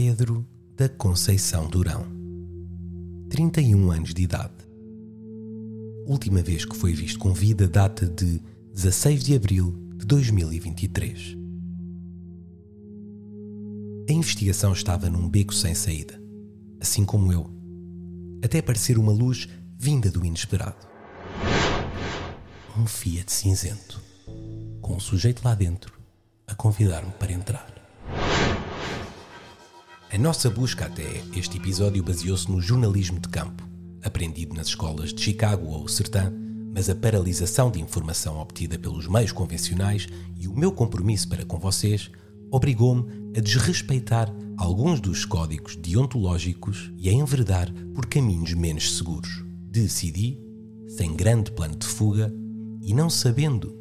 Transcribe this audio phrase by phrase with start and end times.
[0.00, 0.46] Pedro
[0.76, 2.06] da Conceição Durão,
[3.30, 4.54] 31 anos de idade.
[6.06, 8.40] Última vez que foi visto com vida data de
[8.74, 11.36] 16 de abril de 2023.
[14.08, 16.14] A investigação estava num beco sem saída,
[16.80, 17.50] assim como eu,
[18.44, 20.86] até aparecer uma luz vinda do inesperado.
[22.78, 24.00] Um Fiat cinzento,
[24.80, 25.92] com um sujeito lá dentro
[26.46, 27.77] a convidar-me para entrar.
[30.10, 33.68] A nossa busca até este episódio baseou-se no jornalismo de campo,
[34.02, 36.32] aprendido nas escolas de Chicago ou Sertã,
[36.74, 40.06] mas a paralisação de informação obtida pelos meios convencionais
[40.40, 42.10] e o meu compromisso para com vocês
[42.50, 43.04] obrigou-me
[43.36, 49.44] a desrespeitar alguns dos códigos deontológicos e a enveredar por caminhos menos seguros.
[49.70, 50.38] Decidi,
[50.88, 52.32] sem grande plano de fuga
[52.80, 53.76] e não sabendo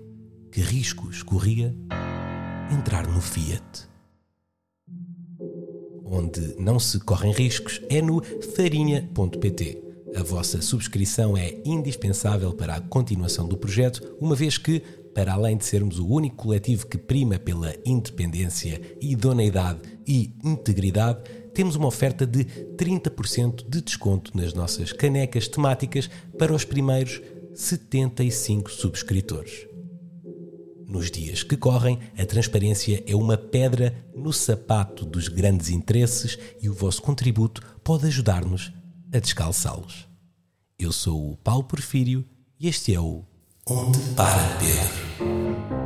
[0.51, 1.73] que riscos corria,
[2.69, 3.87] entrar no Fiat.
[6.09, 8.21] Onde não se correm riscos é no
[8.55, 9.83] farinha.pt.
[10.15, 14.81] A vossa subscrição é indispensável para a continuação do projeto, uma vez que,
[15.13, 21.19] para além de sermos o único coletivo que prima pela independência, idoneidade e integridade,
[21.53, 27.21] temos uma oferta de 30% de desconto nas nossas canecas temáticas para os primeiros
[27.53, 29.66] 75 subscritores.
[30.87, 36.69] Nos dias que correm, a transparência é uma pedra no sapato dos grandes interesses e
[36.69, 38.71] o vosso contributo pode ajudar-nos
[39.13, 40.07] a descalçá-los.
[40.79, 42.23] Eu sou o Paulo Porfírio
[42.57, 43.25] e este é o
[43.67, 45.76] Onde para Pedro.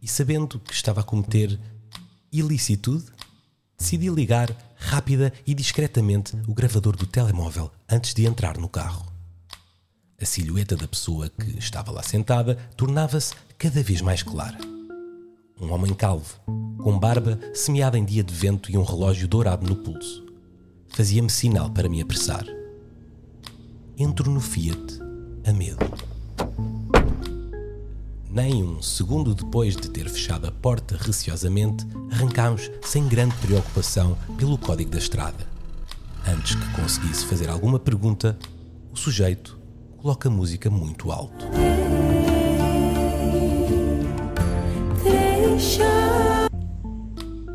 [0.00, 1.58] E sabendo que estava a cometer
[2.32, 3.04] ilicitude,
[3.78, 9.06] decidi ligar rápida e discretamente o gravador do telemóvel antes de entrar no carro.
[10.20, 14.58] A silhueta da pessoa que estava lá sentada tornava-se cada vez mais clara.
[15.60, 16.38] Um homem calvo,
[16.78, 20.24] com barba semeada em dia de vento e um relógio dourado no pulso.
[20.88, 22.44] Fazia-me sinal para me apressar.
[23.96, 25.00] Entro no Fiat
[25.44, 26.07] a medo.
[28.40, 34.56] Nem um segundo depois de ter fechado a porta receosamente, arrancámos sem grande preocupação pelo
[34.56, 35.44] código da estrada.
[36.24, 38.38] Antes que conseguisse fazer alguma pergunta,
[38.92, 39.58] o sujeito
[39.96, 41.46] coloca a música muito alto.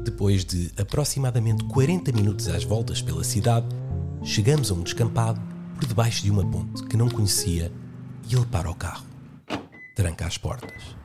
[0.03, 3.67] Depois de aproximadamente 40 minutos às voltas pela cidade,
[4.21, 5.39] chegamos a um descampado
[5.75, 7.71] por debaixo de uma ponte que não conhecia
[8.29, 9.12] e ele para o carro
[10.03, 10.97] tranca as portas.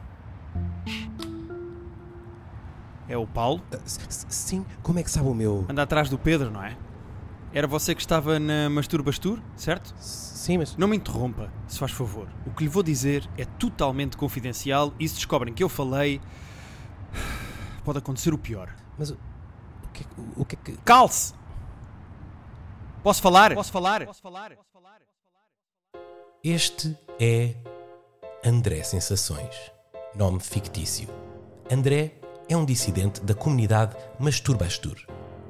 [3.09, 3.63] É o Paulo?
[3.73, 5.65] Uh, sim, como é que sabe o meu.
[5.69, 6.77] Anda atrás do Pedro, não é?
[7.53, 9.95] Era você que estava na Masturbastur, certo?
[10.01, 10.77] Sim, mas.
[10.77, 12.29] Não me interrompa, se faz favor.
[12.45, 16.21] O que lhe vou dizer é totalmente confidencial e se descobrem que eu falei.
[17.85, 18.75] pode acontecer o pior.
[18.99, 19.19] Mas o
[19.93, 20.05] que,
[20.37, 20.77] o que é que.
[20.79, 21.35] Calce!
[23.05, 23.55] Posso falar?
[23.55, 24.05] Posso falar?
[24.07, 24.51] Posso falar?
[26.43, 27.55] Este é
[28.45, 29.73] André Sensações,
[30.15, 31.09] nome fictício.
[31.69, 34.97] André é um dissidente da comunidade Masturbastur.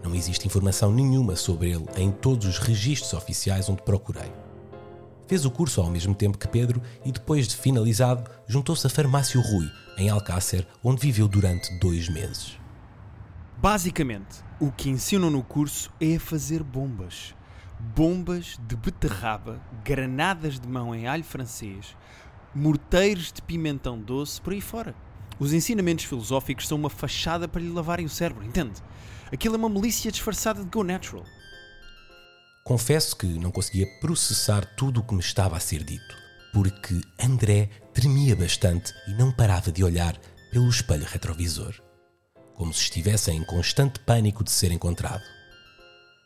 [0.03, 4.33] Não existe informação nenhuma sobre ele em todos os registros oficiais onde procurei.
[5.27, 9.43] Fez o curso ao mesmo tempo que Pedro e, depois de finalizado, juntou-se a Farmácio
[9.43, 12.59] Rui, em Alcácer, onde viveu durante dois meses.
[13.59, 17.35] Basicamente, o que ensinam no curso é a fazer bombas.
[17.79, 21.95] Bombas de beterraba, granadas de mão em alho francês,
[22.55, 24.95] morteiros de pimentão doce, por aí fora.
[25.39, 28.83] Os ensinamentos filosóficos são uma fachada para lhe lavarem o cérebro, entende?
[29.33, 31.25] Aquilo é uma milícia disfarçada de Go Natural.
[32.65, 36.17] Confesso que não conseguia processar tudo o que me estava a ser dito,
[36.53, 40.19] porque André tremia bastante e não parava de olhar
[40.51, 41.75] pelo espelho retrovisor,
[42.55, 45.23] como se estivesse em constante pânico de ser encontrado.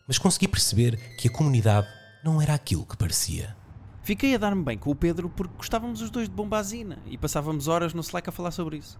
[0.06, 1.86] Mas consegui perceber que a comunidade
[2.24, 3.56] não era aquilo que parecia.
[4.04, 7.68] Fiquei a dar-me bem com o Pedro porque gostávamos os dois de bombazina e passávamos
[7.68, 8.98] horas no Slack a falar sobre isso.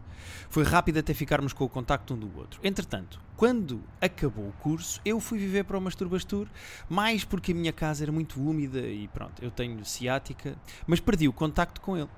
[0.49, 2.61] Foi rápido até ficarmos com o contacto um do outro.
[2.63, 6.47] Entretanto, quando acabou o curso, eu fui viver para o Masturbastur,
[6.89, 10.57] mais porque a minha casa era muito úmida e pronto, eu tenho ciática,
[10.87, 12.11] mas perdi o contacto com ele.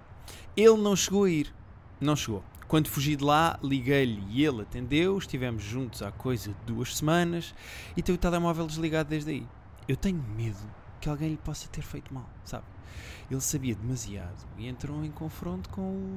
[0.54, 1.54] Ele não chegou a ir.
[1.98, 2.44] Não chegou.
[2.68, 7.54] Quando fugi de lá, liguei-lhe e ele atendeu, estivemos juntos há coisa de duas semanas
[7.96, 9.46] e tenho o telemóvel desligado desde aí.
[9.88, 10.70] Eu tenho medo
[11.00, 12.73] que alguém lhe possa ter feito mal, sabe?
[13.30, 16.16] Ele sabia demasiado e entrou em confronto com o.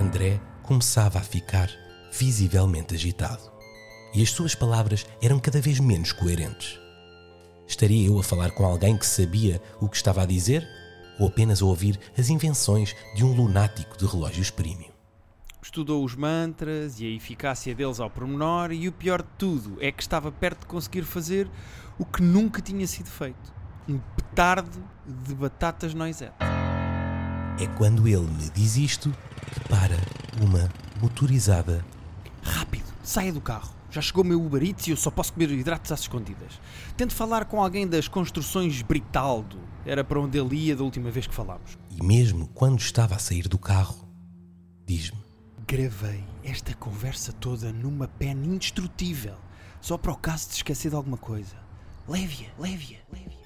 [0.00, 1.70] André começava a ficar
[2.12, 3.52] visivelmente agitado.
[4.14, 6.78] E as suas palavras eram cada vez menos coerentes.
[7.66, 10.66] Estaria eu a falar com alguém que sabia o que estava a dizer?
[11.18, 14.90] Ou apenas a ouvir as invenções de um lunático de relógios premium?
[15.62, 19.90] Estudou os mantras e a eficácia deles ao pormenor, e o pior de tudo é
[19.90, 21.50] que estava perto de conseguir fazer
[21.98, 23.52] o que nunca tinha sido feito:
[23.88, 26.34] um petardo de batatas noisette.
[27.58, 29.14] É quando ele me diz isto
[29.52, 29.96] que para
[30.40, 30.68] uma
[31.00, 31.84] motorizada.
[32.42, 33.74] Rápido, saia do carro.
[33.90, 36.60] Já chegou o meu Uber Eats e eu só posso comer hidratos às escondidas.
[36.96, 39.58] Tente falar com alguém das construções Britaldo.
[39.86, 41.78] Era para onde ele ia da última vez que falámos.
[41.90, 44.06] E mesmo quando estava a sair do carro,
[44.84, 45.24] diz-me:
[45.66, 49.36] Gravei esta conversa toda numa pen indestrutível,
[49.80, 51.56] só para o caso de esquecer de alguma coisa.
[52.06, 53.45] Leve-a, leve-a, leve-a.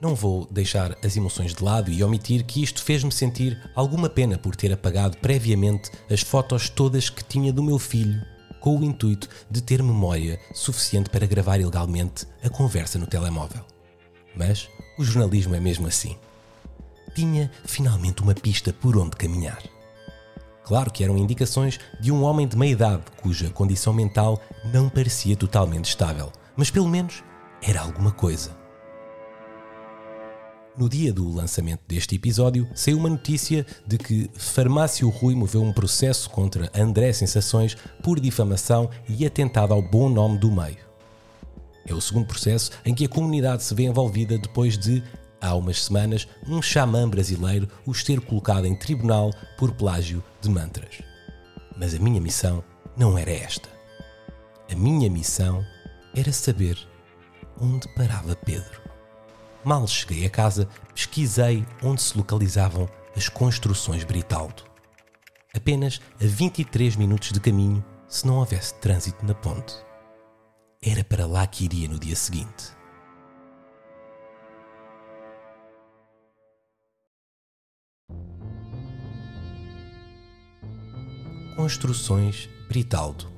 [0.00, 4.38] Não vou deixar as emoções de lado e omitir que isto fez-me sentir alguma pena
[4.38, 8.24] por ter apagado previamente as fotos todas que tinha do meu filho,
[8.60, 13.62] com o intuito de ter memória suficiente para gravar ilegalmente a conversa no telemóvel.
[14.34, 16.16] Mas o jornalismo é mesmo assim.
[17.14, 19.62] Tinha finalmente uma pista por onde caminhar.
[20.64, 24.40] Claro que eram indicações de um homem de meia idade cuja condição mental
[24.72, 27.22] não parecia totalmente estável, mas pelo menos
[27.60, 28.59] era alguma coisa.
[30.80, 35.74] No dia do lançamento deste episódio, saiu uma notícia de que Farmácio Rui moveu um
[35.74, 40.78] processo contra André Sensações por difamação e atentado ao bom nome do meio.
[41.86, 45.02] É o segundo processo em que a comunidade se vê envolvida depois de,
[45.38, 51.02] há umas semanas, um xamã brasileiro os ter colocado em tribunal por plágio de mantras.
[51.76, 52.64] Mas a minha missão
[52.96, 53.68] não era esta.
[54.72, 55.62] A minha missão
[56.16, 56.78] era saber
[57.60, 58.89] onde parava Pedro.
[59.64, 64.64] Mal cheguei a casa, pesquisei onde se localizavam as construções Britaldo.
[65.54, 69.74] Apenas a 23 minutos de caminho, se não houvesse trânsito na ponte.
[70.82, 72.72] Era para lá que iria no dia seguinte.
[81.54, 83.30] Construções Britaldo,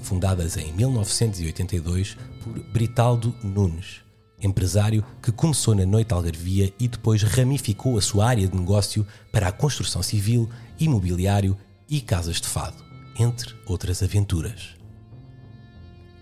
[0.00, 4.02] fundadas em 1982 por Britaldo Nunes,
[4.40, 9.48] empresário que começou na noite algarvia e depois ramificou a sua área de negócio para
[9.48, 10.48] a construção civil,
[10.78, 11.56] imobiliário
[11.88, 12.84] e casas de fado,
[13.18, 14.76] entre outras aventuras.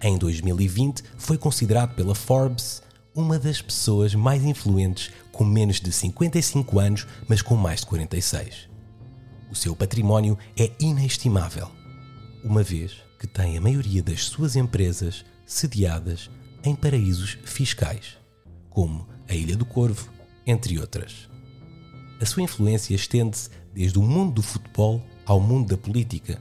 [0.01, 2.83] Em 2020, foi considerado pela Forbes
[3.15, 8.69] uma das pessoas mais influentes com menos de 55 anos, mas com mais de 46.
[9.51, 11.71] O seu património é inestimável,
[12.45, 16.31] uma vez que tem a maioria das suas empresas sediadas
[16.65, 18.17] em paraísos fiscais,
[18.71, 20.11] como a Ilha do Corvo,
[20.47, 21.29] entre outras.
[22.21, 26.41] A sua influência estende-se desde o mundo do futebol ao mundo da política,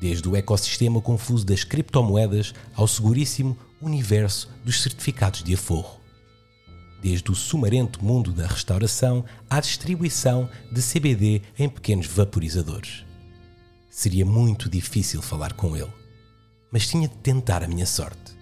[0.00, 6.00] desde o ecossistema confuso das criptomoedas ao seguríssimo universo dos certificados de aforro.
[7.00, 13.04] Desde o sumarento mundo da restauração à distribuição de CBD em pequenos vaporizadores.
[13.90, 15.92] Seria muito difícil falar com ele,
[16.70, 18.41] mas tinha de tentar a minha sorte.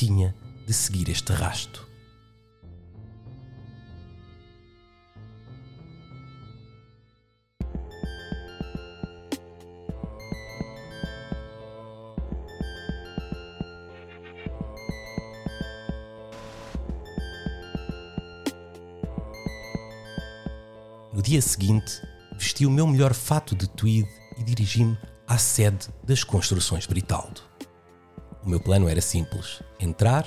[0.00, 0.34] Tinha
[0.66, 1.86] de seguir este rasto.
[21.12, 22.00] No dia seguinte,
[22.38, 24.08] vesti o meu melhor fato de tweed
[24.38, 24.96] e dirigi-me
[25.26, 27.49] à sede das construções Britaldo.
[28.44, 30.26] O meu plano era simples: entrar,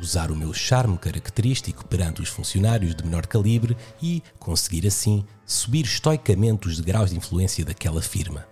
[0.00, 5.84] usar o meu charme característico perante os funcionários de menor calibre e conseguir assim subir
[5.84, 8.46] estoicamente os degraus de influência daquela firma,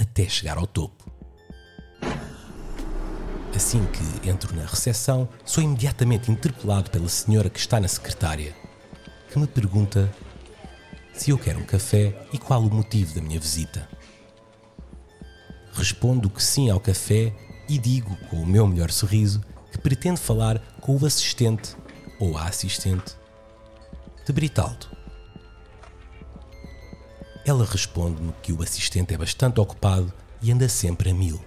[0.00, 1.10] até chegar ao topo.
[3.54, 8.54] Assim que entro na recepção, sou imediatamente interpelado pela senhora que está na secretária,
[9.30, 10.12] que me pergunta
[11.12, 13.88] se eu quero um café e qual o motivo da minha visita.
[15.72, 17.34] Respondo que sim ao café
[17.68, 21.76] e digo, com o meu melhor sorriso, que pretendo falar com o assistente
[22.18, 23.16] ou a assistente
[24.24, 24.86] de Britaldo.
[27.44, 31.40] Ela responde-me que o assistente é bastante ocupado e anda sempre a mil.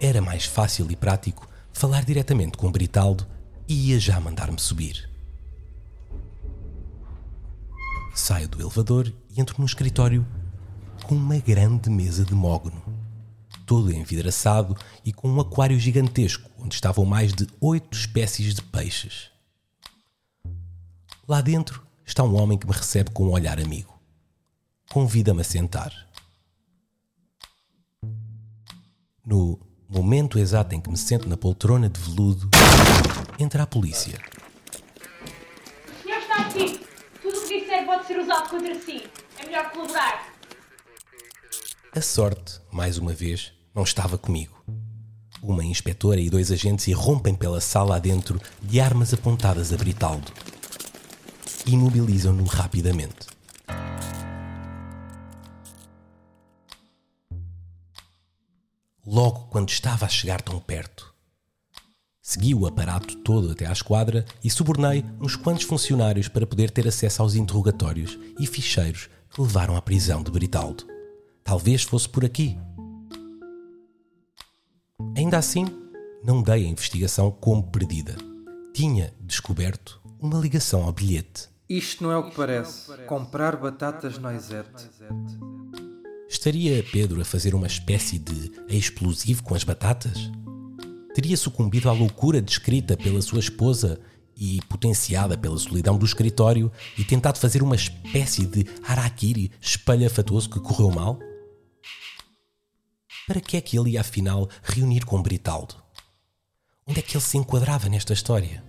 [0.00, 3.26] Era mais fácil e prático falar diretamente com Britaldo
[3.66, 5.08] e ia já mandar-me subir.
[8.14, 10.26] Saio do elevador e entro num escritório
[11.04, 12.82] com uma grande mesa de mogno,
[13.70, 19.30] todo envidraçado e com um aquário gigantesco onde estavam mais de oito espécies de peixes.
[21.28, 23.96] Lá dentro está um homem que me recebe com um olhar amigo.
[24.90, 25.94] Convida-me a sentar.
[29.24, 32.50] No momento exato em que me sento na poltrona de veludo,
[33.38, 34.18] entra a polícia.
[35.86, 36.84] O senhor está aqui.
[37.22, 39.08] Tudo o que disser pode ser usado contra si.
[39.38, 40.34] É melhor colaborar.
[41.94, 44.64] A sorte, mais uma vez, não estava comigo.
[45.42, 50.30] Uma inspetora e dois agentes irrompem pela sala adentro de armas apontadas a Britaldo.
[51.66, 53.26] Imobilizam-no rapidamente.
[59.06, 61.12] Logo quando estava a chegar tão perto,
[62.20, 66.86] segui o aparato todo até à esquadra e subornei uns quantos funcionários para poder ter
[66.86, 70.86] acesso aos interrogatórios e ficheiros que levaram à prisão de Britaldo.
[71.42, 72.56] Talvez fosse por aqui.
[75.30, 75.64] Ainda assim,
[76.24, 78.16] não dei a investigação como perdida.
[78.74, 81.48] Tinha descoberto uma ligação ao bilhete.
[81.68, 82.90] Isto não é o que parece.
[83.06, 84.90] Comprar batatas noisette.
[86.28, 90.32] Estaria Pedro a fazer uma espécie de explosivo com as batatas?
[91.14, 94.00] Teria sucumbido à loucura descrita pela sua esposa
[94.36, 100.58] e potenciada pela solidão do escritório e tentado fazer uma espécie de harakiri espalhafatoso que
[100.58, 101.20] correu mal?
[103.30, 105.76] Para que é que ele ia afinal reunir com Britaldo?
[106.84, 108.60] Onde é que ele se enquadrava nesta história?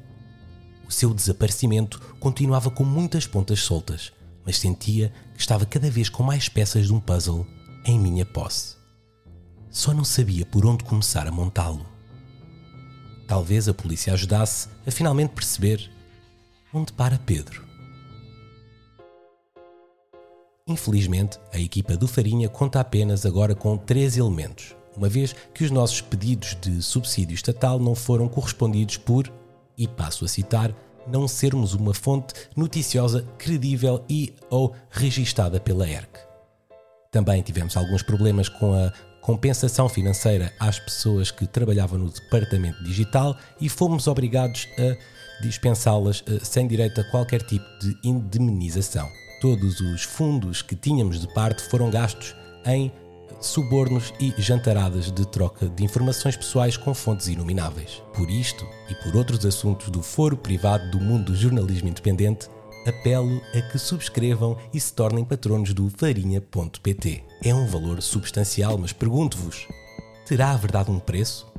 [0.87, 4.13] O seu desaparecimento continuava com muitas pontas soltas,
[4.45, 7.47] mas sentia que estava cada vez com mais peças de um puzzle
[7.83, 8.75] em minha posse.
[9.71, 11.83] Só não sabia por onde começar a montá-lo.
[13.27, 15.91] Talvez a polícia ajudasse a finalmente perceber
[16.71, 17.70] onde para Pedro.
[20.67, 25.71] Infelizmente, a equipa do Farinha conta apenas agora com três elementos, uma vez que os
[25.71, 29.31] nossos pedidos de subsídio estatal não foram correspondidos por,
[29.77, 30.73] e passo a citar,
[31.07, 36.19] não sermos uma fonte noticiosa credível e ou registada pela ERC.
[37.09, 43.35] Também tivemos alguns problemas com a compensação financeira às pessoas que trabalhavam no departamento digital
[43.59, 49.09] e fomos obrigados a dispensá-las eh, sem direito a qualquer tipo de indemnização.
[49.41, 52.91] Todos os fundos que tínhamos de parte foram gastos em
[53.39, 58.03] subornos e jantaradas de troca de informações pessoais com fontes inomináveis.
[58.13, 62.49] Por isto e por outros assuntos do foro privado do mundo do jornalismo independente,
[62.85, 67.23] apelo a que subscrevam e se tornem patronos do farinha.pt.
[67.43, 69.67] É um valor substancial, mas pergunto-vos:
[70.23, 71.50] terá a verdade um preço?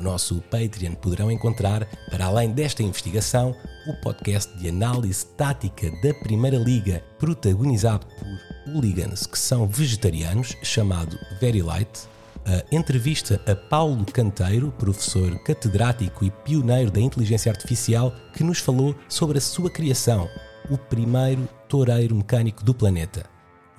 [0.00, 3.54] No nosso Patreon poderão encontrar, para além desta investigação,
[3.86, 11.18] o podcast de análise tática da Primeira Liga, protagonizado por hooligans que são vegetarianos, chamado
[11.38, 12.08] Very Light,
[12.46, 18.94] a entrevista a Paulo Canteiro, professor catedrático e pioneiro da inteligência artificial, que nos falou
[19.06, 20.30] sobre a sua criação,
[20.70, 23.26] o primeiro toureiro mecânico do planeta.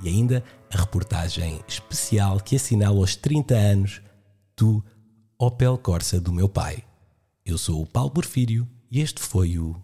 [0.03, 4.01] E ainda a reportagem especial que assinala os 30 anos
[4.55, 4.83] do
[5.43, 6.83] Opel Corsa do meu pai.
[7.43, 9.75] Eu sou o Paulo Porfírio e este foi o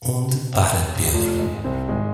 [0.00, 2.09] Onde para Pedro.